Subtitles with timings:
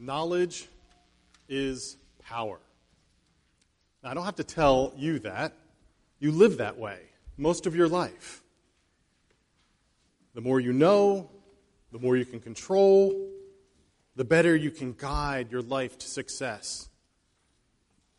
[0.00, 0.66] Knowledge
[1.46, 2.58] is power.
[4.02, 5.52] Now, I don't have to tell you that.
[6.18, 7.00] You live that way
[7.36, 8.42] most of your life.
[10.34, 11.30] The more you know,
[11.92, 13.28] the more you can control,
[14.16, 16.88] the better you can guide your life to success.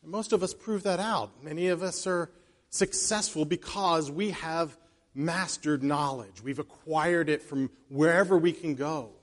[0.03, 1.43] And most of us prove that out.
[1.43, 2.29] Many of us are
[2.69, 4.77] successful because we have
[5.15, 6.43] mastered knowledge.
[6.43, 9.13] We've acquired it from wherever we can go.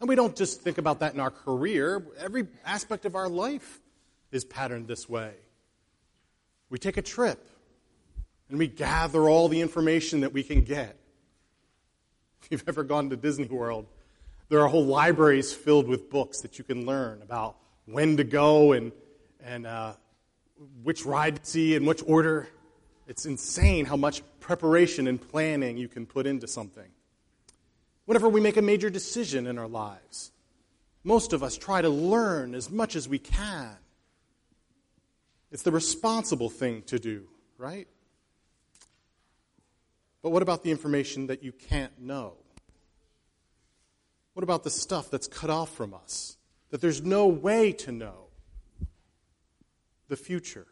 [0.00, 3.80] And we don't just think about that in our career, every aspect of our life
[4.32, 5.32] is patterned this way.
[6.70, 7.46] We take a trip
[8.48, 10.96] and we gather all the information that we can get.
[12.42, 13.86] If you've ever gone to Disney World,
[14.48, 18.72] there are whole libraries filled with books that you can learn about when to go
[18.72, 18.92] and,
[19.44, 19.92] and uh,
[20.82, 22.48] which ride to see in which order.
[23.06, 26.90] It's insane how much preparation and planning you can put into something
[28.10, 30.32] whenever we make a major decision in our lives.
[31.04, 33.76] Most of us try to learn as much as we can.
[35.52, 37.86] It's the responsible thing to do, right?
[40.22, 42.32] But what about the information that you can't know?
[44.32, 46.36] What about the stuff that's cut off from us,
[46.70, 48.24] that there's no way to know?
[50.08, 50.66] The future.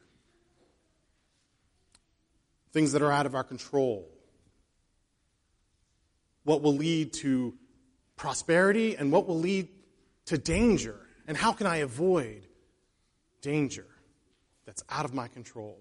[2.73, 4.09] Things that are out of our control
[6.49, 7.55] what will lead to
[8.17, 9.69] prosperity and what will lead
[10.25, 12.47] to danger, and how can I avoid
[13.43, 13.87] danger
[14.65, 15.79] that's out of my control?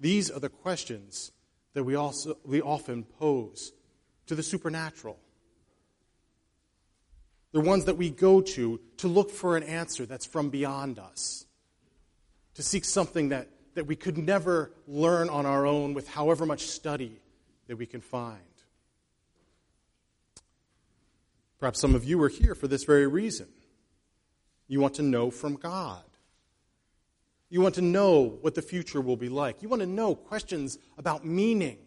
[0.00, 1.30] These are the questions
[1.74, 3.72] that we, also, we often pose
[4.26, 5.16] to the supernatural.
[7.52, 11.46] They're ones that we go to to look for an answer that's from beyond us,
[12.54, 16.66] to seek something that, that we could never learn on our own with however much
[16.66, 17.20] study
[17.68, 18.40] that we can find.
[21.64, 23.48] Perhaps some of you are here for this very reason.
[24.68, 26.04] You want to know from God.
[27.48, 29.62] You want to know what the future will be like.
[29.62, 31.78] You want to know questions about meaning.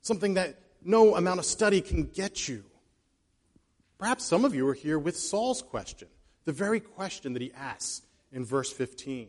[0.00, 2.62] Something that no amount of study can get you.
[3.98, 6.06] Perhaps some of you are here with Saul's question,
[6.44, 9.28] the very question that he asks in verse 15.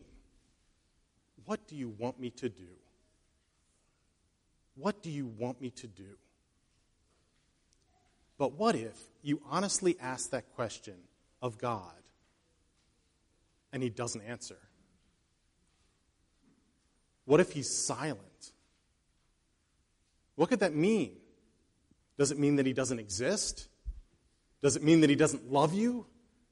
[1.44, 2.70] What do you want me to do?
[4.76, 6.16] What do you want me to do?
[8.44, 10.96] But what if you honestly ask that question
[11.40, 11.94] of God
[13.72, 14.58] and He doesn't answer?
[17.24, 18.52] What if He's silent?
[20.34, 21.16] What could that mean?
[22.18, 23.66] Does it mean that He doesn't exist?
[24.60, 26.04] Does it mean that He doesn't love you?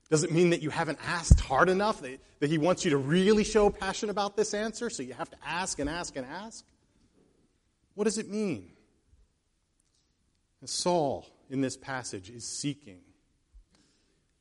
[0.08, 2.96] Does it mean that you haven't asked hard enough, that, that He wants you to
[2.96, 6.64] really show passion about this answer, so you have to ask and ask and ask?
[7.96, 8.70] What does it mean?
[10.62, 13.00] And Saul in this passage is seeking.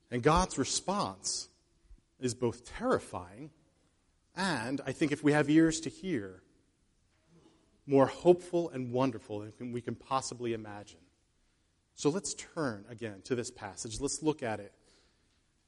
[0.09, 1.49] And God's response
[2.19, 3.51] is both terrifying
[4.35, 6.41] and, I think, if we have ears to hear,
[7.85, 11.01] more hopeful and wonderful than we can possibly imagine.
[11.95, 13.99] So let's turn again to this passage.
[13.99, 14.71] Let's look at it.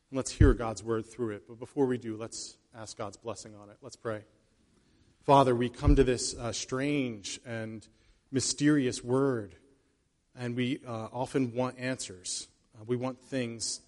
[0.10, 1.44] And let's hear God's word through it.
[1.46, 3.76] But before we do, let's ask God's blessing on it.
[3.82, 4.22] Let's pray.
[5.24, 7.86] Father, we come to this uh, strange and
[8.32, 9.58] mysterious word
[10.38, 12.48] and we uh, often want answers.
[12.76, 13.82] Uh, we want things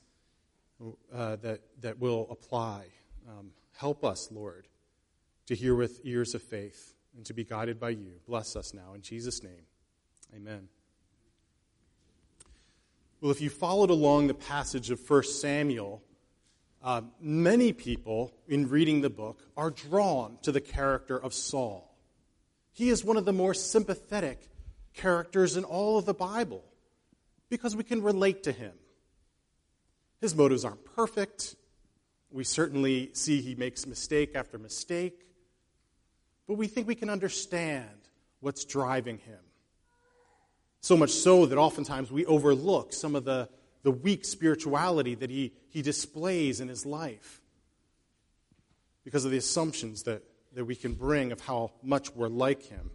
[1.14, 2.86] uh, that, that will apply.
[3.28, 4.68] Um, help us, Lord,
[5.48, 8.14] to hear with ears of faith and to be guided by you.
[8.28, 8.94] Bless us now.
[8.94, 9.64] In Jesus' name,
[10.36, 10.68] amen.
[13.22, 16.04] Well, if you followed along the passage of 1 Samuel,
[16.84, 21.96] uh, many people, in reading the book, are drawn to the character of Saul.
[22.74, 24.48] He is one of the more sympathetic
[24.96, 26.64] characters in all of the Bible
[27.50, 28.74] because we can relate to him.
[30.22, 31.56] His motives aren't perfect.
[32.32, 35.26] We certainly see he makes mistake after mistake.
[36.48, 37.90] But we think we can understand
[38.40, 39.40] what's driving him.
[40.82, 43.50] So much so that oftentimes we overlook some of the,
[43.84, 47.42] the weak spirituality that he, he displays in his life
[49.04, 50.24] because of the assumptions that,
[50.54, 52.92] that we can bring of how much we're like him.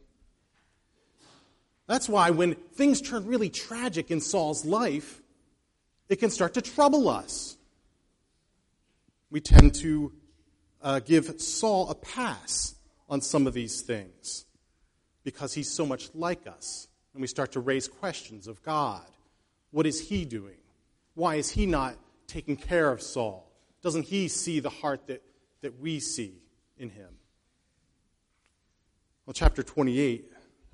[1.91, 5.21] That's why when things turn really tragic in Saul's life,
[6.09, 7.57] it can start to trouble us.
[9.29, 10.13] We tend to
[10.81, 12.77] uh, give Saul a pass
[13.09, 14.47] on some of these things
[15.25, 16.87] because he's so much like us.
[17.13, 19.03] And we start to raise questions of God.
[19.73, 20.59] What is he doing?
[21.15, 21.97] Why is he not
[22.29, 23.51] taking care of Saul?
[23.83, 25.25] Doesn't he see the heart that,
[25.63, 26.35] that we see
[26.79, 27.09] in him?
[29.27, 30.31] Well, chapter 28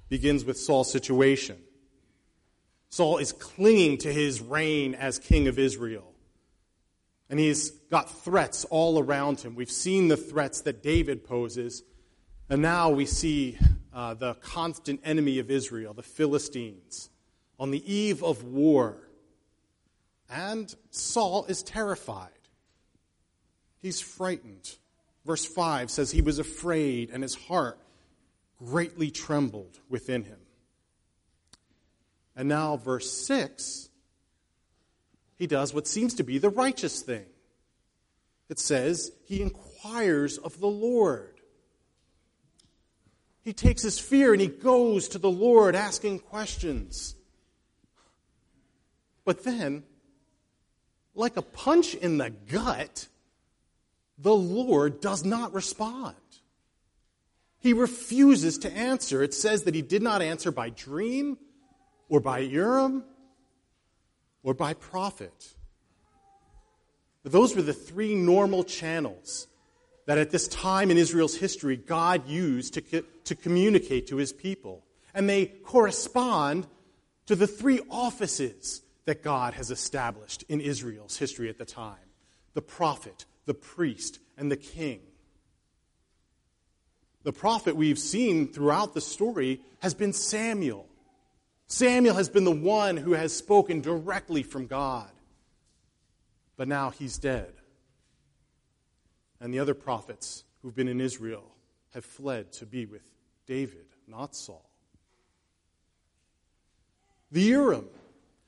[0.08, 1.58] begins with Saul's situation.
[2.88, 6.12] Saul is clinging to his reign as king of Israel.
[7.28, 9.56] And he's got threats all around him.
[9.56, 11.82] We've seen the threats that David poses,
[12.48, 13.58] and now we see
[13.92, 17.10] uh, the constant enemy of Israel, the Philistines,
[17.58, 18.98] on the eve of war.
[20.30, 22.30] And Saul is terrified.
[23.80, 24.76] He's frightened.
[25.24, 27.80] Verse 5 says he was afraid, and his heart
[28.58, 30.38] greatly trembled within him.
[32.34, 33.88] And now, verse 6,
[35.36, 37.26] he does what seems to be the righteous thing.
[38.48, 41.40] It says he inquires of the Lord.
[43.42, 47.14] He takes his fear and he goes to the Lord asking questions.
[49.24, 49.84] But then,
[51.14, 53.08] like a punch in the gut,
[54.18, 56.14] the Lord does not respond.
[57.58, 59.22] He refuses to answer.
[59.22, 61.38] It says that he did not answer by dream
[62.08, 63.04] or by Urim
[64.42, 65.54] or by prophet.
[67.24, 69.48] Those were the three normal channels
[70.06, 74.84] that at this time in Israel's history God used to, to communicate to his people.
[75.12, 76.66] And they correspond
[77.26, 81.96] to the three offices that God has established in Israel's history at the time
[82.54, 85.00] the prophet, the priest, and the king.
[87.26, 90.86] The prophet we've seen throughout the story has been Samuel.
[91.66, 95.10] Samuel has been the one who has spoken directly from God.
[96.56, 97.52] But now he's dead.
[99.40, 101.42] And the other prophets who've been in Israel
[101.94, 103.02] have fled to be with
[103.44, 104.70] David, not Saul.
[107.32, 107.86] The Urim.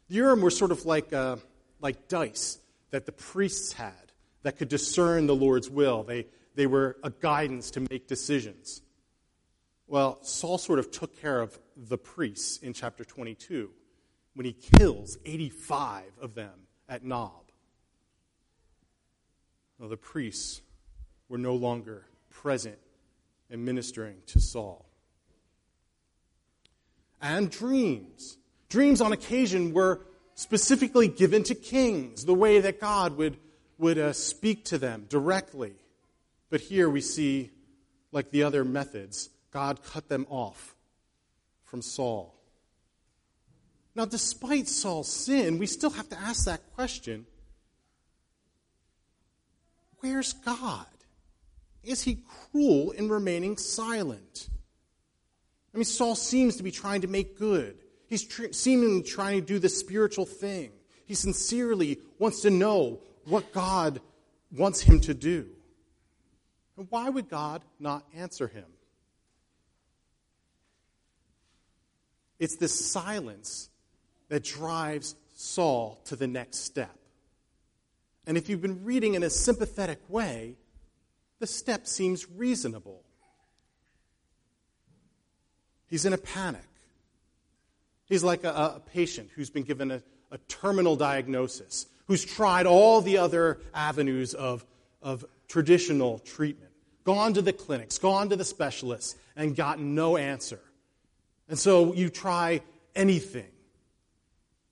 [0.06, 1.38] The Urim were sort of like, uh,
[1.80, 2.58] like dice
[2.92, 4.12] that the priests had
[4.44, 6.04] that could discern the Lord's will.
[6.04, 6.26] They,
[6.58, 8.82] they were a guidance to make decisions.
[9.87, 13.70] Well, Saul sort of took care of the priests in chapter 22
[14.34, 17.52] when he kills 85 of them at Nob.
[19.78, 20.60] Well, the priests
[21.28, 22.78] were no longer present
[23.49, 24.84] and ministering to Saul.
[27.22, 28.37] And dreams.
[28.69, 30.00] Dreams on occasion were
[30.34, 33.37] specifically given to kings, the way that God would,
[33.78, 35.76] would uh, speak to them directly.
[36.50, 37.50] But here we see,
[38.12, 40.75] like the other methods, God cut them off
[41.65, 42.35] from Saul.
[43.95, 47.27] Now, despite Saul's sin, we still have to ask that question
[50.00, 50.87] where's God?
[51.83, 52.23] Is he
[52.53, 54.49] cruel in remaining silent?
[55.75, 57.79] I mean, Saul seems to be trying to make good.
[58.09, 60.71] He's tr- seemingly trying to do the spiritual thing.
[61.05, 64.00] He sincerely wants to know what God
[64.50, 65.49] wants him to do.
[66.78, 68.64] And why would God not answer him?
[72.38, 73.69] It's this silence
[74.28, 76.94] that drives Saul to the next step.
[78.26, 80.54] And if you've been reading in a sympathetic way,
[81.40, 83.02] the step seems reasonable.
[85.88, 86.60] He's in a panic.
[88.06, 93.00] He's like a, a patient who's been given a, a, terminal diagnosis, who's tried all
[93.00, 94.64] the other avenues of,
[95.02, 96.68] of traditional treatment,
[97.05, 100.61] gone to the clinics, gone to the specialists, and gotten no answer.
[101.49, 102.61] And so you try
[102.95, 103.50] anything.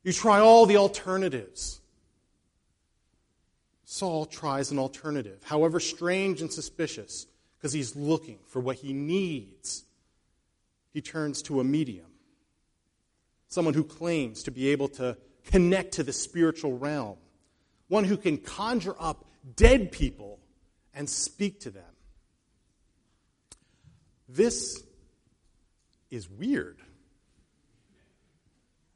[0.03, 1.81] You try all the alternatives.
[3.85, 9.85] Saul tries an alternative, however strange and suspicious, because he's looking for what he needs.
[10.93, 12.07] He turns to a medium,
[13.49, 17.17] someone who claims to be able to connect to the spiritual realm,
[17.89, 20.41] one who can conjure up dead people
[20.95, 21.85] and speak to them.
[24.29, 24.83] This
[26.11, 26.79] is weird.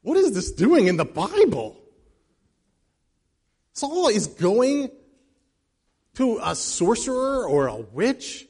[0.01, 1.77] What is this doing in the Bible?
[3.73, 4.91] Saul is going
[6.15, 8.47] to a sorcerer or a witch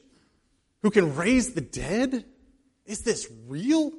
[0.82, 2.24] who can raise the dead?
[2.86, 3.92] Is this real?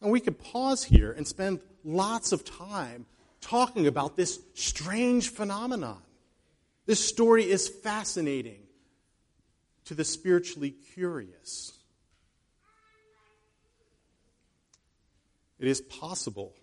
[0.00, 3.06] And we could pause here and spend lots of time
[3.40, 6.00] talking about this strange phenomenon.
[6.86, 8.63] This story is fascinating
[9.86, 11.72] to the spiritually curious.
[15.58, 16.54] It is possible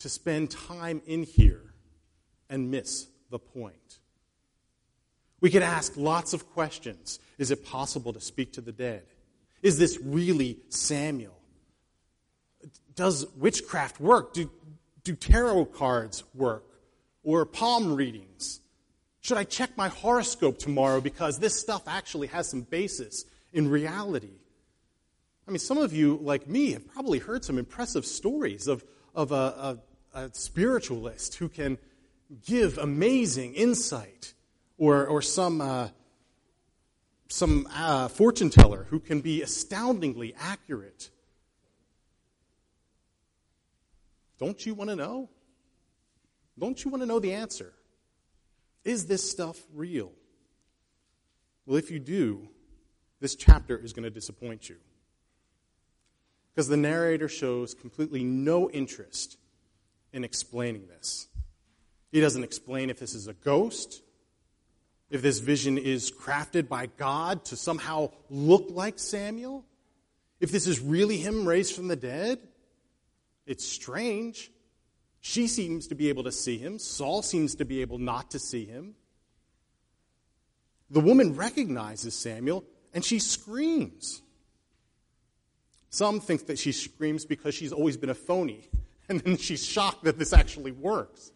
[0.00, 1.74] to spend time in here
[2.48, 3.98] and miss the point.
[5.40, 7.20] We could ask lots of questions.
[7.38, 9.04] Is it possible to speak to the dead?
[9.62, 11.38] Is this really Samuel?
[12.94, 14.32] Does witchcraft work?
[14.32, 14.50] Do,
[15.04, 16.64] do tarot cards work?
[17.22, 18.60] Or palm readings?
[19.28, 24.38] Should I check my horoscope tomorrow because this stuff actually has some basis in reality?
[25.46, 28.82] I mean, some of you, like me, have probably heard some impressive stories of,
[29.14, 29.78] of a, a
[30.14, 31.76] a spiritualist who can
[32.46, 34.32] give amazing insight,
[34.78, 35.88] or, or some, uh,
[37.28, 41.10] some uh, fortune teller who can be astoundingly accurate.
[44.38, 45.28] Don't you want to know?
[46.58, 47.74] Don't you want to know the answer?
[48.88, 50.12] Is this stuff real?
[51.66, 52.48] Well, if you do,
[53.20, 54.76] this chapter is going to disappoint you.
[56.54, 59.36] Because the narrator shows completely no interest
[60.14, 61.28] in explaining this.
[62.12, 64.00] He doesn't explain if this is a ghost,
[65.10, 69.66] if this vision is crafted by God to somehow look like Samuel,
[70.40, 72.38] if this is really him raised from the dead.
[73.44, 74.50] It's strange.
[75.20, 76.78] She seems to be able to see him.
[76.78, 78.94] Saul seems to be able not to see him.
[80.90, 84.22] The woman recognizes Samuel and she screams.
[85.90, 88.68] Some think that she screams because she's always been a phony,
[89.08, 91.32] and then she's shocked that this actually works.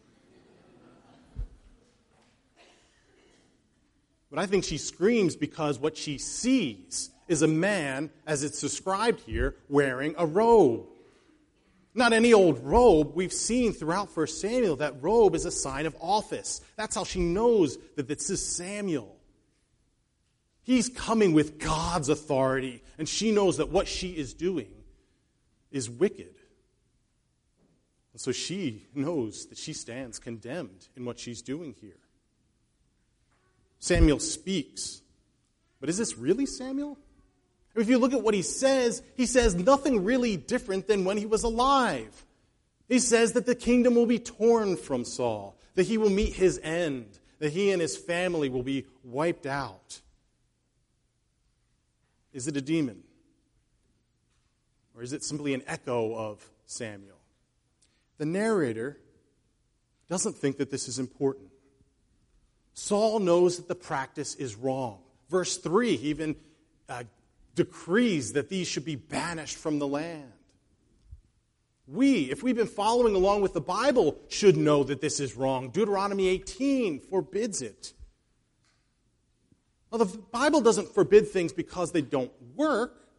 [4.29, 9.21] But I think she screams because what she sees is a man, as it's described
[9.21, 10.87] here, wearing a robe.
[11.95, 13.15] Not any old robe.
[13.15, 16.61] We've seen throughout 1 Samuel that robe is a sign of office.
[16.75, 19.15] That's how she knows that this is Samuel.
[20.63, 24.71] He's coming with God's authority, and she knows that what she is doing
[25.71, 26.35] is wicked.
[28.13, 31.97] And so she knows that she stands condemned in what she's doing here.
[33.79, 35.01] Samuel speaks.
[35.79, 36.97] But is this really Samuel?
[37.75, 41.25] If you look at what he says, he says nothing really different than when he
[41.25, 42.25] was alive.
[42.87, 46.59] He says that the kingdom will be torn from Saul, that he will meet his
[46.61, 50.01] end, that he and his family will be wiped out.
[52.31, 53.03] Is it a demon?
[54.95, 57.17] Or is it simply an echo of Samuel?
[58.19, 58.99] The narrator
[60.09, 61.49] doesn't think that this is important.
[62.75, 64.99] Saul knows that the practice is wrong.
[65.29, 66.35] Verse 3 he even
[66.89, 67.03] uh,
[67.55, 70.31] decrees that these should be banished from the land.
[71.85, 75.69] We, if we've been following along with the Bible, should know that this is wrong.
[75.69, 77.93] Deuteronomy 18 forbids it.
[79.91, 83.09] Well, the Bible doesn't forbid things because they don't work,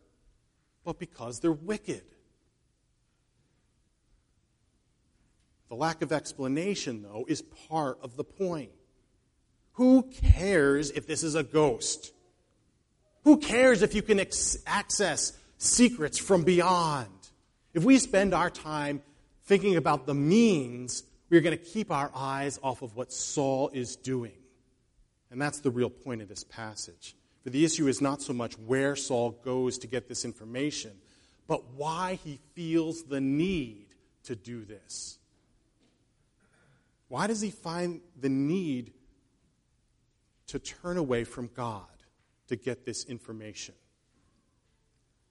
[0.83, 2.03] but because they're wicked.
[5.69, 8.71] The lack of explanation, though, is part of the point.
[9.73, 12.14] Who cares if this is a ghost?
[13.25, 17.09] Who cares if you can ex- access secrets from beyond?
[17.73, 19.03] If we spend our time
[19.45, 23.97] thinking about the means, we're going to keep our eyes off of what Saul is
[23.97, 24.33] doing.
[25.31, 27.17] And that's the real point of this passage.
[27.43, 30.93] For the issue is not so much where Saul goes to get this information,
[31.47, 33.87] but why he feels the need
[34.25, 35.19] to do this.
[37.09, 38.93] Why does he find the need
[40.49, 41.87] to turn away from God
[42.49, 43.75] to get this information?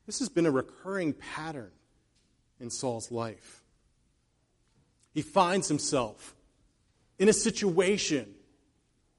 [0.05, 1.71] This has been a recurring pattern
[2.59, 3.63] in Saul's life.
[5.13, 6.35] He finds himself
[7.19, 8.33] in a situation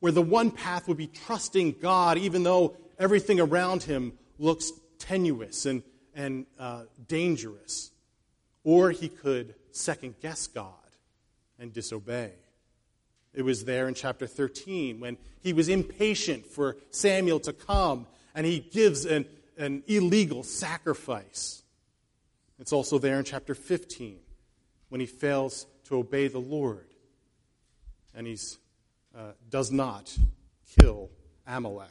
[0.00, 5.66] where the one path would be trusting God, even though everything around him looks tenuous
[5.66, 5.82] and,
[6.14, 7.90] and uh, dangerous.
[8.64, 10.72] Or he could second guess God
[11.58, 12.32] and disobey.
[13.34, 18.46] It was there in chapter 13 when he was impatient for Samuel to come and
[18.46, 19.26] he gives an,
[19.58, 21.62] an illegal sacrifice.
[22.58, 24.18] It's also there in chapter 15
[24.88, 26.86] when he fails to obey the Lord
[28.14, 28.58] and he's
[29.16, 30.16] uh, does not
[30.78, 31.10] kill
[31.46, 31.88] Amalek.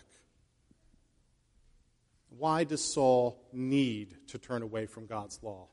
[2.38, 5.68] Why does Saul need to turn away from God's law?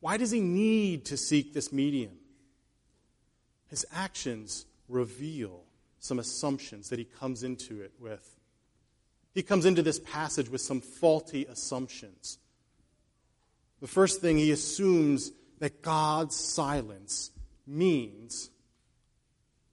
[0.00, 2.16] Why does he need to seek this medium?
[3.68, 5.64] His actions reveal
[5.98, 8.36] some assumptions that he comes into it with.
[9.32, 12.38] He comes into this passage with some faulty assumptions.
[13.80, 17.30] The first thing he assumes that God's silence
[17.66, 18.50] means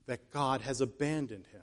[0.06, 1.62] that God has abandoned him.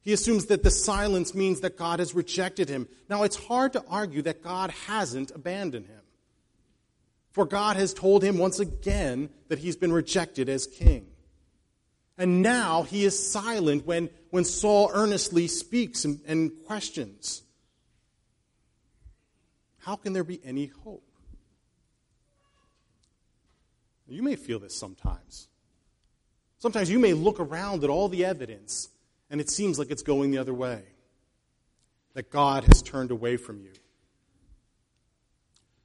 [0.00, 2.88] He assumes that the silence means that God has rejected him.
[3.08, 6.03] Now, it's hard to argue that God hasn't abandoned him.
[7.34, 11.08] For God has told him once again that he's been rejected as king.
[12.16, 17.42] And now he is silent when, when Saul earnestly speaks and, and questions.
[19.78, 21.02] How can there be any hope?
[24.06, 25.48] You may feel this sometimes.
[26.60, 28.90] Sometimes you may look around at all the evidence
[29.28, 30.84] and it seems like it's going the other way,
[32.12, 33.72] that God has turned away from you.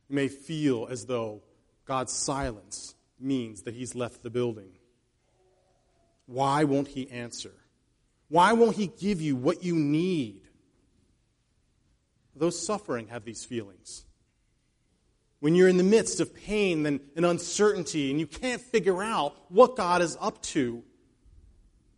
[0.10, 1.44] You may feel as though
[1.86, 4.72] God's silence means that he's left the building.
[6.25, 7.54] Why won't he answer?
[8.28, 10.42] Why won't he give you what you need?
[12.36, 14.06] Those suffering have these feelings.
[15.39, 19.75] When you're in the midst of pain and, uncertainty and you can't figure out what
[19.75, 20.84] God is up to,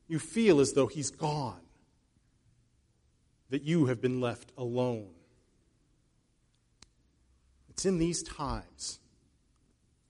[0.08, 1.62] you feel as though he's gone,
[3.50, 5.10] that you have been left alone.
[7.82, 9.00] It's in these times,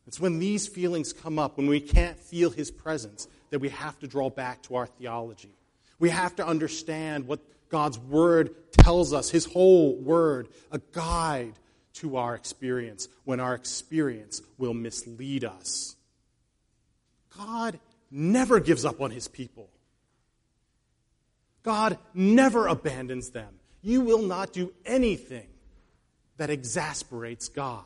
[0.05, 3.97] it's when these feelings come up, when we can't feel his presence, that we have
[3.99, 5.55] to draw back to our theology.
[5.97, 11.53] We have to understand what God's Word tells us, His whole Word, a guide
[11.93, 15.95] to our experience when our experience will mislead us.
[17.37, 17.79] God
[18.11, 19.69] never gives up on His people.
[21.63, 23.53] God never abandons them.
[23.81, 25.47] You will not do anything
[26.41, 27.83] that exasperates God.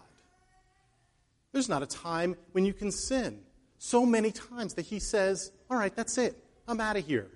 [1.51, 3.41] There's not a time when you can sin.
[3.79, 6.41] So many times that He says, All right, that's it.
[6.65, 7.27] I'm out of here.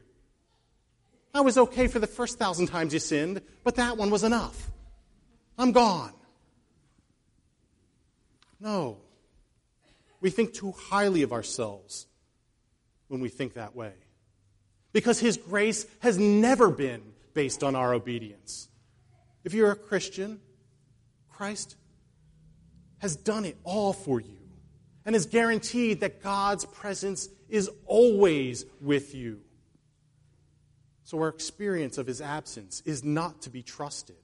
[1.34, 4.72] I was okay for the first thousand times you sinned, but that one was enough.
[5.58, 6.14] I'm gone.
[8.62, 9.00] No.
[10.22, 12.08] We think too highly of ourselves
[13.10, 13.92] when we think that way.
[14.94, 17.02] Because His grace has never been
[17.34, 18.70] based on our obedience.
[19.44, 20.40] If you're a Christian,
[21.40, 21.78] Christ
[22.98, 24.40] has done it all for you
[25.06, 29.40] and has guaranteed that God's presence is always with you.
[31.06, 34.18] So our experience of his absence is not to be trusted.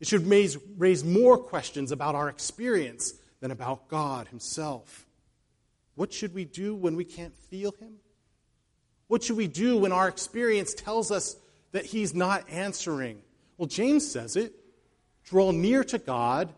[0.00, 5.06] It should raise, raise more questions about our experience than about God himself.
[5.94, 7.94] What should we do when we can't feel him?
[9.06, 11.36] What should we do when our experience tells us
[11.72, 13.22] that he's not answering?
[13.56, 14.59] Well, James says it
[15.30, 16.52] draw near to God,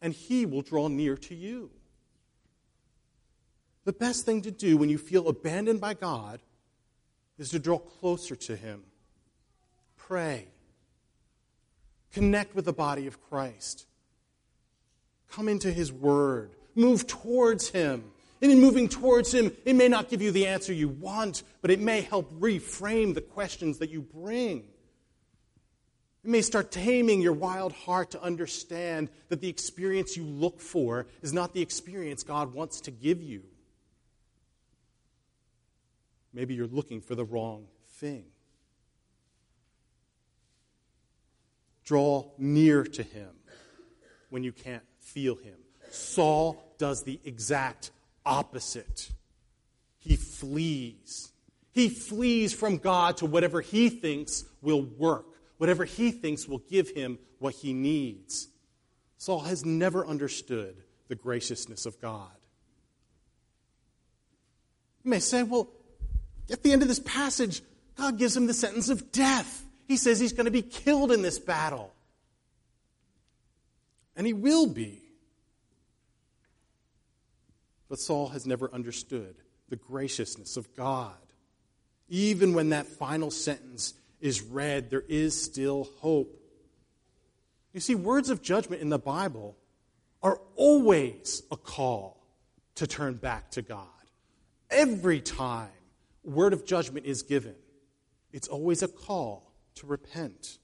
[0.00, 1.70] and he will draw near to you.
[3.84, 6.40] The best thing to do when you feel abandoned by God
[7.38, 8.82] is to draw closer to Him.
[9.96, 10.48] Pray.
[12.12, 13.86] Connect with the body of Christ.
[15.30, 16.50] Come into His Word.
[16.74, 18.04] Move towards Him.
[18.40, 21.70] And in moving towards Him, it may not give you the answer you want, but
[21.70, 24.64] it may help reframe the questions that you bring.
[26.28, 31.06] It may start taming your wild heart to understand that the experience you look for
[31.22, 33.44] is not the experience God wants to give you.
[36.34, 38.26] Maybe you're looking for the wrong thing.
[41.86, 43.30] Draw near to him
[44.28, 45.56] when you can't feel him.
[45.88, 47.90] Saul does the exact
[48.26, 49.08] opposite.
[49.96, 51.32] He flees.
[51.72, 55.27] He flees from God to whatever he thinks will work,
[55.58, 58.48] whatever he thinks will give him what he needs.
[59.18, 60.76] Saul has never understood
[61.08, 62.30] the graciousness of God.
[65.04, 65.68] You may say, well,
[66.50, 67.62] at the end of this passage,
[67.96, 69.64] God gives him the sentence of death.
[69.86, 71.92] He says he's going to be killed in this battle.
[74.16, 75.02] And he will be.
[77.88, 79.36] But Saul has never understood
[79.68, 81.14] the graciousness of God.
[82.08, 86.34] Even when that final sentence is read, there is still hope.
[87.72, 89.56] You see, words of judgment in the Bible
[90.22, 92.26] are always a call
[92.76, 93.86] to turn back to God.
[94.70, 95.70] Every time
[96.24, 97.54] word of judgment is given,
[98.32, 100.58] it's always a call to repent.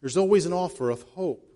[0.00, 1.48] There's always an offer of hope.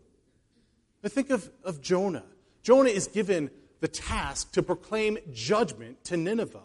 [1.04, 2.24] I think of, of Jonah.
[2.62, 3.50] Jonah is given
[3.80, 6.58] the task to proclaim judgment to Nineveh,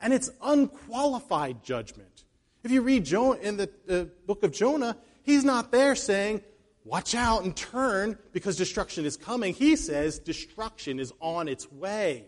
[0.00, 2.24] and it's unqualified judgment.
[2.64, 6.42] If you read Jonah in the uh, book of Jonah, he's not there saying,
[6.84, 9.54] Watch out and turn because destruction is coming.
[9.54, 12.26] He says destruction is on its way.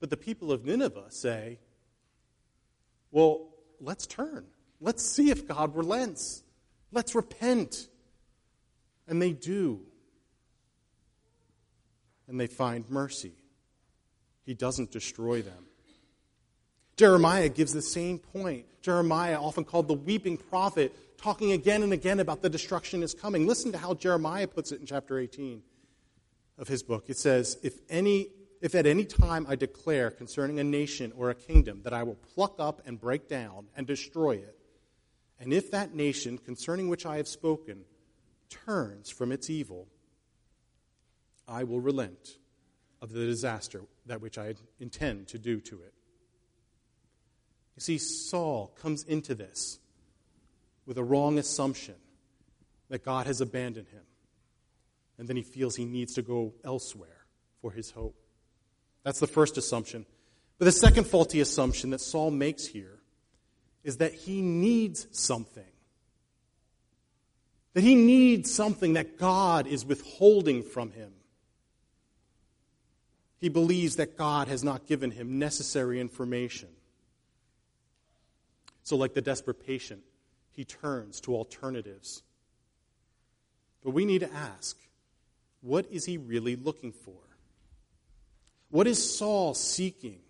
[0.00, 1.58] But the people of Nineveh say,
[3.10, 3.48] well,
[3.80, 4.46] let's turn.
[4.80, 6.42] Let's see if God relents.
[6.90, 7.88] Let's repent.
[9.06, 9.80] And they do.
[12.28, 13.32] And they find mercy.
[14.44, 15.66] He doesn't destroy them.
[16.96, 18.66] Jeremiah gives the same point.
[18.80, 23.46] Jeremiah, often called the weeping prophet, talking again and again about the destruction is coming.
[23.46, 25.62] Listen to how Jeremiah puts it in chapter 18
[26.58, 27.04] of his book.
[27.08, 28.28] It says, If any
[28.62, 32.14] if at any time I declare concerning a nation or a kingdom that I will
[32.14, 34.58] pluck up and break down and destroy it,
[35.38, 37.84] and if that nation concerning which I have spoken
[38.48, 39.88] turns from its evil,
[41.46, 42.38] I will relent
[43.02, 45.92] of the disaster that which I intend to do to it.
[47.76, 49.78] You see, Saul comes into this
[50.86, 51.94] with a wrong assumption
[52.88, 54.02] that God has abandoned him.
[55.18, 57.26] And then he feels he needs to go elsewhere
[57.60, 58.16] for his hope.
[59.02, 60.06] That's the first assumption.
[60.58, 62.98] But the second faulty assumption that Saul makes here
[63.84, 65.64] is that he needs something.
[67.74, 71.12] That he needs something that God is withholding from him.
[73.38, 76.70] He believes that God has not given him necessary information.
[78.86, 80.02] So, like the desperate patient,
[80.52, 82.22] he turns to alternatives.
[83.82, 84.78] But we need to ask
[85.60, 87.18] what is he really looking for?
[88.70, 90.20] What is Saul seeking?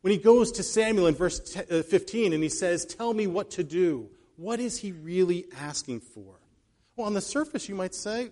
[0.00, 3.52] When he goes to Samuel in verse uh, 15 and he says, Tell me what
[3.52, 6.34] to do, what is he really asking for?
[6.96, 8.30] Well, on the surface, you might say,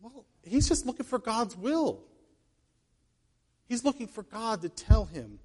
[0.00, 2.00] Well, he's just looking for God's will.
[3.68, 5.38] He's looking for God to tell him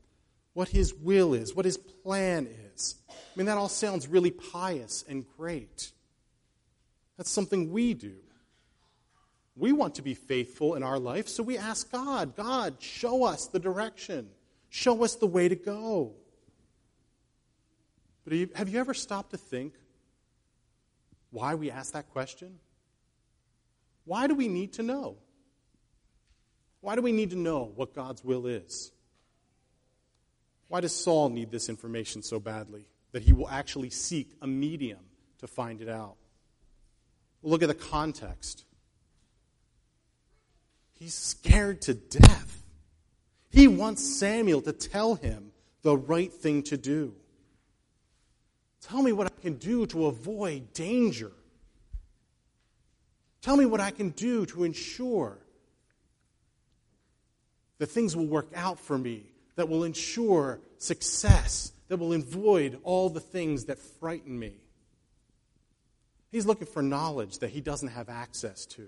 [0.58, 2.96] what his will is, what his plan is.
[3.08, 5.92] I mean, that all sounds really pious and great.
[7.16, 8.16] That's something we do.
[9.56, 13.46] We want to be faithful in our life, so we ask God, God, show us
[13.46, 14.30] the direction,
[14.70, 16.14] show us the way to go.
[18.26, 19.76] But have you ever stopped to think
[21.30, 22.58] why we ask that question?
[24.06, 25.18] Why do we need to know?
[26.82, 28.92] Why do we need to know what God's will is?
[30.68, 35.00] Why does Saul need this information so badly that he will actually seek a medium
[35.40, 36.18] to find it out?
[37.44, 38.66] look at the context.
[40.94, 42.64] He's scared to death.
[43.50, 45.52] He wants Samuel to tell him
[45.82, 47.14] the right thing to do.
[48.82, 51.32] Tell me what I can do to avoid danger.
[53.42, 55.38] Tell me what I can do to ensure
[57.78, 59.24] that things will work out for me,
[59.58, 64.54] that will ensure success, that will avoid all the things that frighten me.
[66.32, 68.88] He's looking for knowledge that he doesn't have access to.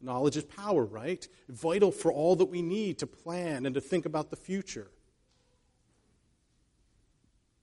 [0.00, 1.26] Knowledge is power, right?
[1.48, 4.88] Vital for all that we need to plan and to think about the future.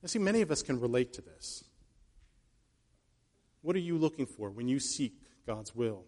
[0.03, 1.63] I see many of us can relate to this.
[3.61, 5.13] What are you looking for when you seek
[5.47, 6.03] God's will?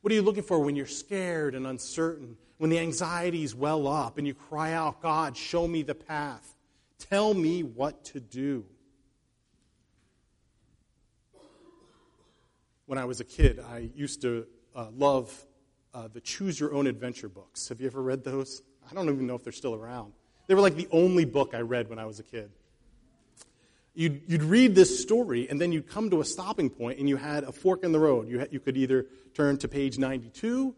[0.00, 4.18] What are you looking for when you're scared and uncertain, when the anxieties well up
[4.18, 6.56] and you cry out, God, show me the path?
[6.98, 8.66] Tell me what to do.
[12.84, 14.46] When I was a kid, I used to
[14.76, 15.34] uh, love
[15.94, 17.66] uh, the Choose Your Own Adventure books.
[17.70, 18.60] Have you ever read those?
[18.90, 20.12] I don't even know if they're still around.
[20.46, 22.50] They were like the only book I read when I was a kid.
[23.94, 27.16] You'd, you'd read this story, and then you'd come to a stopping point, and you
[27.16, 28.28] had a fork in the road.
[28.28, 30.74] You, you could either turn to page 92,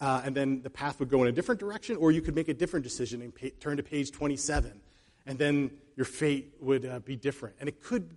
[0.00, 2.48] uh, and then the path would go in a different direction, or you could make
[2.48, 4.80] a different decision and turn to page 27,
[5.26, 7.56] and then your fate would uh, be different.
[7.60, 8.10] And it could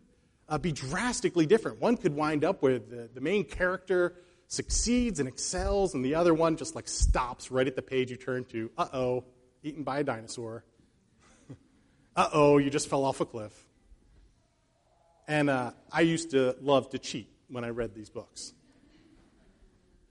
[0.49, 1.79] uh, be drastically different.
[1.81, 4.15] One could wind up with the, the main character
[4.47, 8.17] succeeds and excels, and the other one just like stops right at the page you
[8.17, 8.71] turn to.
[8.77, 9.23] Uh oh,
[9.63, 10.63] eaten by a dinosaur.
[12.15, 13.53] uh oh, you just fell off a cliff.
[15.27, 18.53] And uh, I used to love to cheat when I read these books.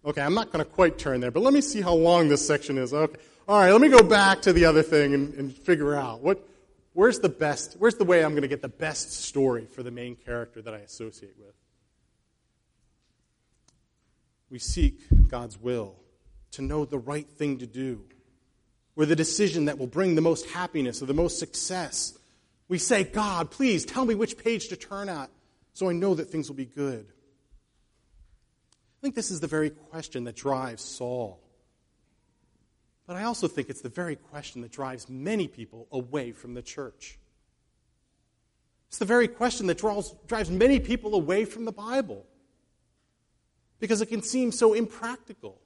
[0.06, 2.46] Okay, I'm not going to quite turn there, but let me see how long this
[2.46, 2.94] section is.
[2.94, 3.20] Okay.
[3.48, 6.46] All right, let me go back to the other thing and, and figure out what,
[6.92, 9.90] where's the best, where's the way I'm going to get the best story for the
[9.90, 11.54] main character that I associate with.
[14.48, 15.96] We seek God's will
[16.52, 18.04] to know the right thing to do,
[18.94, 22.16] or the decision that will bring the most happiness or the most success
[22.68, 25.30] we say, God, please tell me which page to turn at
[25.72, 27.06] so I know that things will be good.
[29.06, 31.38] I think this is the very question that drives Saul.
[33.06, 36.62] But I also think it's the very question that drives many people away from the
[36.62, 37.16] church.
[38.88, 42.26] It's the very question that draws, drives many people away from the Bible
[43.78, 45.60] because it can seem so impractical.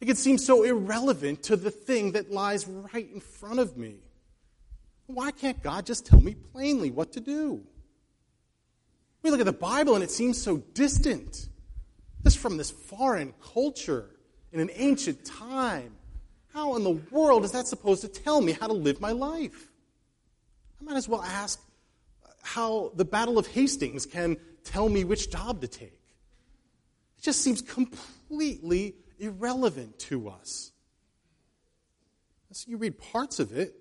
[0.00, 3.96] It can seem so irrelevant to the thing that lies right in front of me.
[5.08, 7.66] Why can't God just tell me plainly what to do?
[9.22, 11.50] We look at the Bible and it seems so distant.
[12.24, 14.10] This from this foreign culture
[14.50, 15.94] in an ancient time.
[16.52, 19.70] How in the world is that supposed to tell me how to live my life?
[20.80, 21.60] I might as well ask
[22.42, 26.00] how the Battle of Hastings can tell me which job to take.
[27.18, 30.72] It just seems completely irrelevant to us.
[32.52, 33.74] So you read parts of it,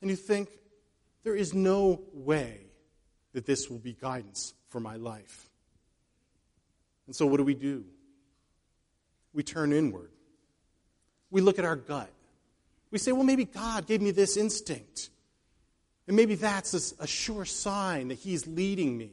[0.00, 0.48] and you think,
[1.24, 2.60] there is no way
[3.34, 5.47] that this will be guidance for my life.
[7.08, 7.86] And so, what do we do?
[9.32, 10.10] We turn inward.
[11.30, 12.10] We look at our gut.
[12.90, 15.08] We say, well, maybe God gave me this instinct.
[16.06, 19.12] And maybe that's a, sure sign that He's leading me.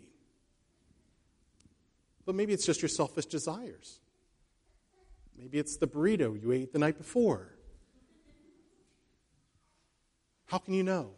[2.26, 4.00] But maybe it's just your selfish desires.
[5.38, 7.50] Maybe it's the burrito you ate the night before.
[10.48, 11.12] How can you know?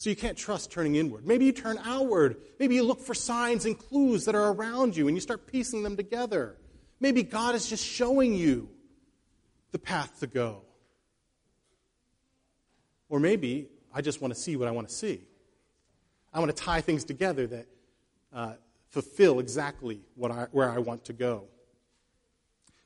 [0.00, 1.26] So you can't trust turning inward.
[1.26, 2.38] Maybe you turn outward.
[2.58, 5.82] Maybe you look for signs and clues that are around you and you start piecing
[5.82, 6.56] them together.
[7.00, 8.70] Maybe God is just showing you
[9.72, 10.62] the path to go.
[13.10, 15.20] Or maybe I just want to see what I want to see.
[16.32, 17.66] I want to tie things together that
[18.32, 18.54] uh,
[18.88, 21.44] fulfill exactly what I, where I want to go.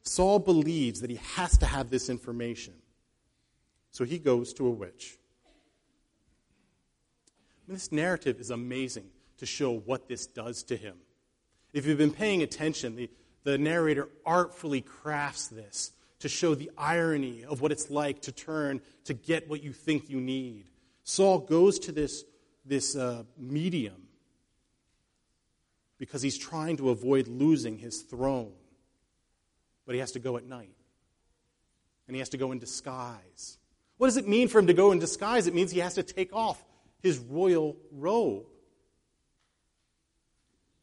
[0.02, 2.74] Saul believes that he has to have this information.
[3.92, 5.16] So he goes to a witch.
[7.66, 9.06] This narrative is amazing
[9.38, 10.96] to show what this does to him.
[11.72, 13.10] If you've been paying attention, the,
[13.42, 18.80] the narrator artfully crafts this to show the irony of what it's like to turn
[19.04, 20.70] to get what you think you need.
[21.02, 22.24] Saul goes to this,
[22.64, 24.04] this uh, medium
[25.98, 28.52] because he's trying to avoid losing his throne.
[29.86, 30.74] But he has to go at night.
[32.06, 33.58] And he has to go in disguise.
[33.96, 35.46] What does it mean for him to go in disguise?
[35.46, 36.62] It means he has to take off
[37.04, 38.46] his royal robe.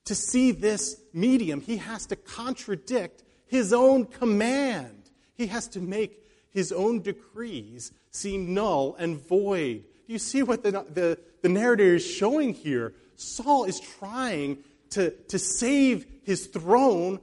[0.05, 5.09] To see this medium, he has to contradict his own command.
[5.33, 9.83] He has to make his own decrees seem null and void.
[10.05, 12.93] Do you see what the, the, the narrator is showing here?
[13.15, 14.59] Saul is trying
[14.91, 17.19] to, to save his throne,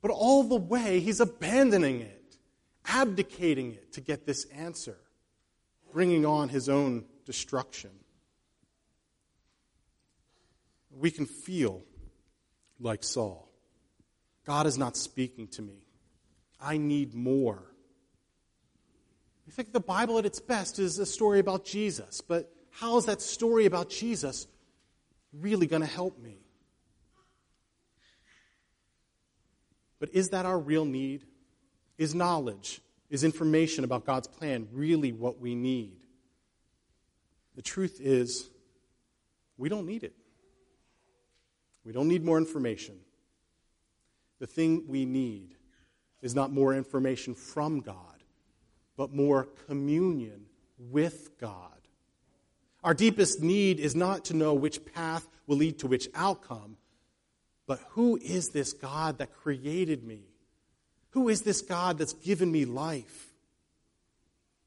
[0.00, 2.36] but all the way he's abandoning it,
[2.86, 4.96] abdicating it to get this answer,
[5.92, 7.90] bringing on his own destruction.
[10.90, 11.82] We can feel
[12.80, 13.50] like Saul.
[14.46, 15.82] God is not speaking to me.
[16.60, 17.62] I need more.
[19.46, 23.04] I think the Bible at its best is a story about Jesus, but how is
[23.06, 24.46] that story about Jesus
[25.32, 26.38] really going to help me?
[29.98, 31.24] But is that our real need?
[31.98, 36.05] Is knowledge, is information about God's plan really what we need?
[37.56, 38.48] The truth is,
[39.56, 40.14] we don't need it.
[41.84, 42.96] We don't need more information.
[44.38, 45.54] The thing we need
[46.20, 48.22] is not more information from God,
[48.96, 50.46] but more communion
[50.78, 51.70] with God.
[52.84, 56.76] Our deepest need is not to know which path will lead to which outcome,
[57.66, 60.22] but who is this God that created me?
[61.10, 63.32] Who is this God that's given me life?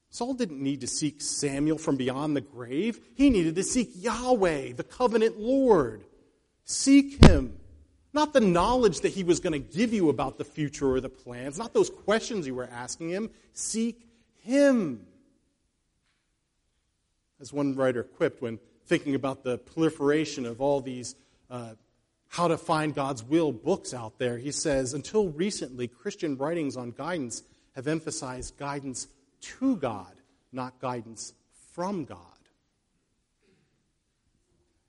[0.09, 2.99] Saul didn't need to seek Samuel from beyond the grave.
[3.15, 6.03] He needed to seek Yahweh, the covenant Lord.
[6.63, 7.55] Seek him.
[8.11, 11.09] Not the knowledge that he was going to give you about the future or the
[11.09, 13.29] plans, not those questions you were asking him.
[13.53, 14.07] Seek
[14.41, 15.05] him.
[17.39, 21.15] As one writer quipped when thinking about the proliferation of all these
[21.51, 21.73] uh,
[22.29, 24.37] how to find God's will books out there.
[24.37, 27.43] He says, until recently, Christian writings on guidance
[27.75, 29.07] have emphasized guidance
[29.41, 30.13] to God,
[30.51, 31.33] not guidance
[31.73, 32.17] from God.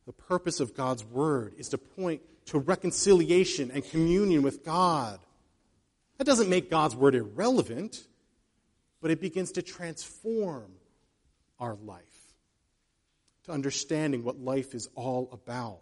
[0.07, 5.21] The purpose of God's word is to point to reconciliation and communion with God.
[6.19, 8.07] That doesn't make God's word irrelevant,
[9.01, 10.73] but it begins to transform
[11.59, 12.05] our life
[13.45, 15.81] to understanding what life is all about.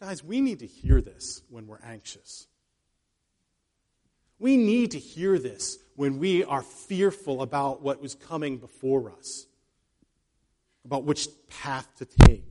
[0.00, 2.46] Guys, we need to hear this when we're anxious.
[4.38, 9.46] We need to hear this when we are fearful about what was coming before us,
[10.84, 12.44] about which path to take,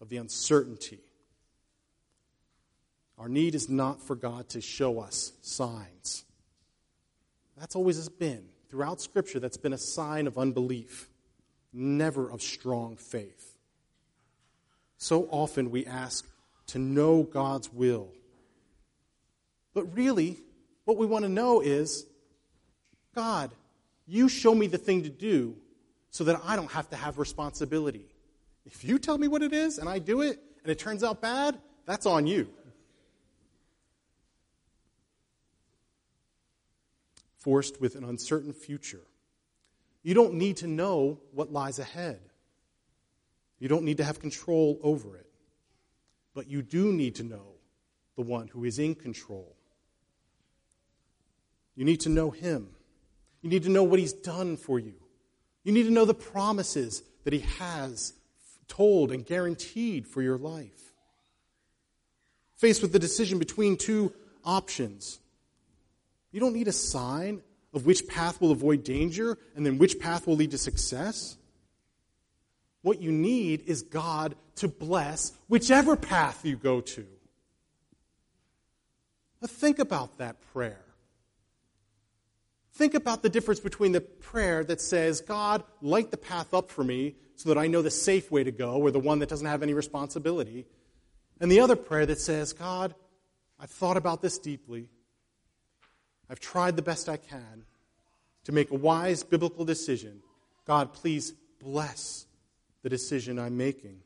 [0.00, 1.00] of the uncertainty.
[3.18, 6.24] Our need is not for God to show us signs.
[7.56, 11.08] That's always been, throughout Scripture, that's been a sign of unbelief,
[11.72, 13.56] never of strong faith.
[14.98, 16.26] So often we ask
[16.68, 18.08] to know God's will.
[19.76, 20.38] But really,
[20.86, 22.06] what we want to know is
[23.14, 23.50] God,
[24.06, 25.54] you show me the thing to do
[26.08, 28.06] so that I don't have to have responsibility.
[28.64, 31.20] If you tell me what it is and I do it and it turns out
[31.20, 32.48] bad, that's on you.
[37.36, 39.04] Forced with an uncertain future.
[40.02, 42.20] You don't need to know what lies ahead.
[43.58, 45.26] You don't need to have control over it.
[46.32, 47.56] But you do need to know
[48.16, 49.55] the one who is in control.
[51.76, 52.68] You need to know him.
[53.42, 54.94] You need to know what he's done for you.
[55.62, 58.14] You need to know the promises that he has
[58.66, 60.92] told and guaranteed for your life.
[62.56, 64.12] Faced with the decision between two
[64.44, 65.20] options,
[66.32, 67.42] you don't need a sign
[67.74, 71.36] of which path will avoid danger and then which path will lead to success.
[72.82, 77.06] What you need is God to bless whichever path you go to.
[79.40, 80.85] But think about that prayer.
[82.76, 86.84] Think about the difference between the prayer that says, God, light the path up for
[86.84, 89.46] me so that I know the safe way to go or the one that doesn't
[89.46, 90.66] have any responsibility,
[91.40, 92.94] and the other prayer that says, God,
[93.58, 94.90] I've thought about this deeply.
[96.28, 97.64] I've tried the best I can
[98.44, 100.20] to make a wise biblical decision.
[100.66, 102.26] God, please bless
[102.82, 104.02] the decision I'm making.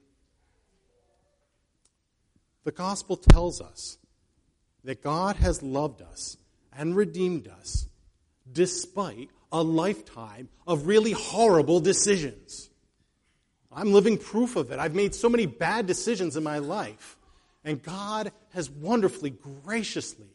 [2.62, 3.98] The gospel tells us
[4.84, 6.36] that God has loved us
[6.72, 7.88] and redeemed us
[8.52, 12.70] despite a lifetime of really horrible decisions.
[13.72, 14.78] I'm living proof of it.
[14.78, 17.16] I've made so many bad decisions in my life,
[17.64, 20.30] and God has wonderfully, graciously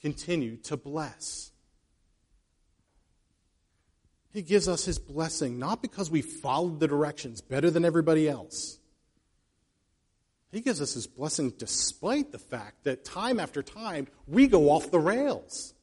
[0.00, 1.50] continued to bless.
[4.32, 8.78] He gives us His blessing not because we followed the directions better than everybody else.
[10.52, 14.90] He gives us His blessing despite the fact that time after time we go off
[14.90, 15.74] the rails.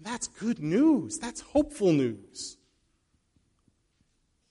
[0.00, 1.18] That's good news.
[1.18, 2.56] That's hopeful news.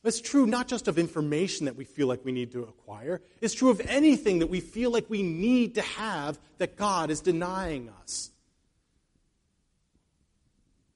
[0.04, 3.54] It's true not just of information that we feel like we need to acquire, it's
[3.54, 7.90] true of anything that we feel like we need to have that God is denying
[8.02, 8.32] us.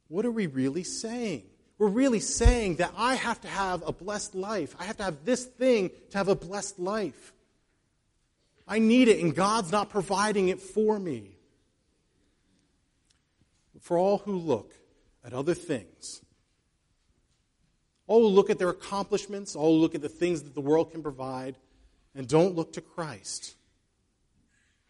[0.09, 1.43] What are we really saying?
[1.77, 4.75] We're really saying that I have to have a blessed life.
[4.79, 7.33] I have to have this thing to have a blessed life.
[8.67, 11.36] I need it, and God's not providing it for me.
[13.87, 14.73] For all who look
[15.23, 16.21] at other things,
[18.05, 20.91] all who look at their accomplishments, all who look at the things that the world
[20.91, 21.55] can provide,
[22.13, 23.55] and don't look to Christ,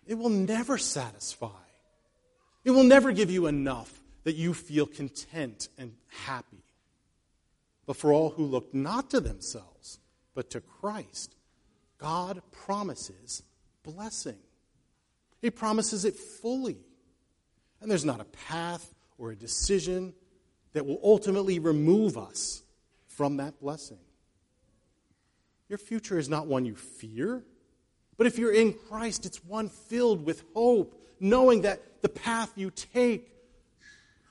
[0.07, 1.61] it will never satisfy.
[2.63, 5.93] It will never give you enough that you feel content and
[6.25, 6.63] happy.
[7.85, 9.99] But for all who look not to themselves,
[10.33, 11.35] but to Christ,
[11.99, 13.43] God promises
[13.83, 14.39] blessing.
[15.39, 16.77] He promises it fully.
[17.81, 20.13] And there's not a path or a decision
[20.73, 22.63] that will ultimately remove us
[23.07, 23.99] from that blessing.
[25.69, 27.43] Your future is not one you fear,
[28.17, 32.71] but if you're in Christ, it's one filled with hope, knowing that the path you
[32.71, 33.31] take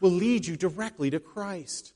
[0.00, 1.92] will lead you directly to Christ.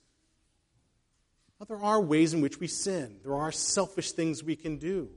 [1.58, 5.10] Now, there are ways in which we sin, there are selfish things we can do.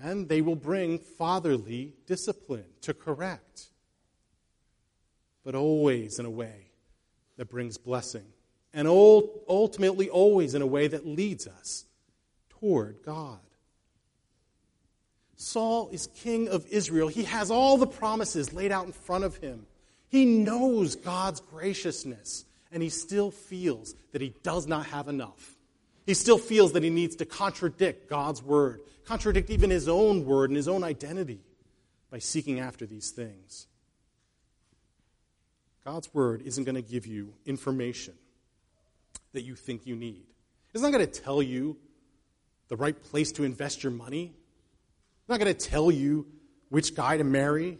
[0.00, 3.66] And they will bring fatherly discipline to correct,
[5.48, 6.66] but always in a way
[7.38, 8.26] that brings blessing,
[8.74, 11.86] and ultimately always in a way that leads us
[12.50, 13.38] toward God.
[15.36, 17.08] Saul is king of Israel.
[17.08, 19.64] He has all the promises laid out in front of him.
[20.10, 25.56] He knows God's graciousness, and he still feels that he does not have enough.
[26.04, 30.50] He still feels that he needs to contradict God's word, contradict even his own word
[30.50, 31.40] and his own identity
[32.10, 33.66] by seeking after these things.
[35.90, 38.12] God's word isn't going to give you information
[39.32, 40.26] that you think you need.
[40.74, 41.78] It's not going to tell you
[42.68, 44.34] the right place to invest your money.
[45.20, 46.26] It's not going to tell you
[46.68, 47.78] which guy to marry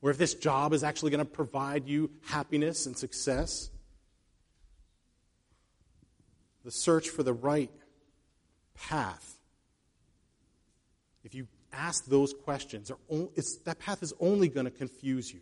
[0.00, 3.68] or if this job is actually going to provide you happiness and success.
[6.64, 7.70] The search for the right
[8.74, 9.36] path.
[11.24, 12.90] If you ask those questions,
[13.66, 15.40] that path is only going to confuse you.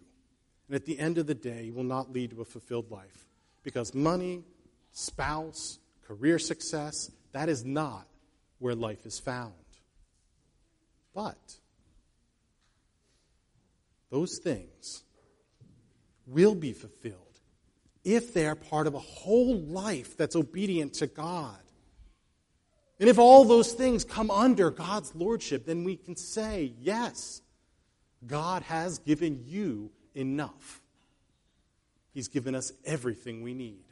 [0.69, 3.27] And at the end of the day, will not lead to a fulfilled life.
[3.63, 4.45] Because money,
[4.93, 8.07] spouse, career success, that is not
[8.59, 9.53] where life is found.
[11.15, 11.57] But
[14.11, 15.03] those things
[16.27, 17.21] will be fulfilled
[18.05, 21.59] if they are part of a whole life that's obedient to God.
[23.01, 27.43] And if all those things come under God's lordship, then we can say, yes,
[28.27, 30.81] God has given you enough.
[32.13, 33.86] He's given us everything we need.